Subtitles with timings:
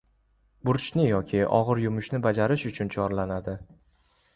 [0.69, 3.61] Burchni yoki ogʻir yumushni bajarish uchun chorlanadi.